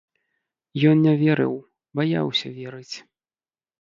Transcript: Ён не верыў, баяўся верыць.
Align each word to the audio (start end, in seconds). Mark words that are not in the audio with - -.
Ён 0.93 0.97
не 1.07 1.13
верыў, 1.21 1.53
баяўся 1.99 2.47
верыць. 2.59 2.95